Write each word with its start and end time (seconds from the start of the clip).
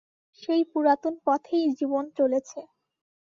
সেই 0.43 0.63
পুরাতন 0.71 1.13
পথেই 1.25 1.65
জীবন 1.77 2.03
চলেছে। 2.17 2.59